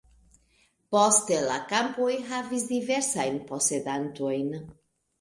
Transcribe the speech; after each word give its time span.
Poste 0.95 1.37
la 1.51 1.59
kampoj 1.75 2.09
havis 2.33 2.67
diversajn 2.75 3.41
posedantojn. 3.55 4.55